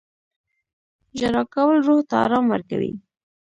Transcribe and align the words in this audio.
•ژړا 1.17 1.43
کول 1.53 1.77
روح 1.87 2.01
ته 2.09 2.15
ارام 2.25 2.45
ورکوي. 2.49 2.93